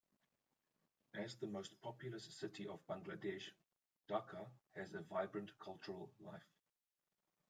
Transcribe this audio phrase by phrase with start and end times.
[1.13, 3.51] As the most populous city of Bangladesh,
[4.09, 6.49] Dhaka has a vibrant cultural life.